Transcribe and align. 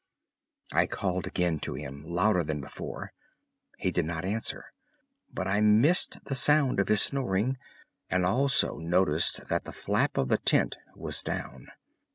I 0.73 0.87
called 0.87 1.27
again 1.27 1.59
to 1.59 1.75
him, 1.75 2.03
louder 2.03 2.43
than 2.43 2.59
before. 2.59 3.13
He 3.77 3.91
did 3.91 4.03
not 4.05 4.25
answer, 4.25 4.73
but 5.31 5.47
I 5.47 5.61
missed 5.61 6.25
the 6.25 6.33
sound 6.33 6.79
of 6.79 6.87
his 6.87 7.03
snoring, 7.03 7.59
and 8.09 8.25
also 8.25 8.79
noticed 8.79 9.47
that 9.49 9.63
the 9.65 9.71
flap 9.71 10.17
of 10.17 10.27
the 10.29 10.39
tent 10.39 10.79
was 10.95 11.21
down. 11.21 11.67